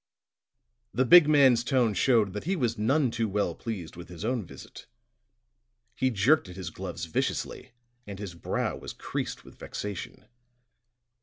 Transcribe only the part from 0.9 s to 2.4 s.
The big man's tone showed